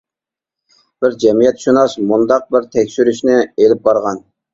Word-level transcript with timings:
بىر 1.03 1.17
جەمئىيەتشۇناس 1.23 1.93
مۇنداق 2.11 2.47
بىر 2.55 2.65
تەكشۈرۈشنى 2.77 3.37
ئېلىپ 3.45 3.85
بارغان. 3.85 4.23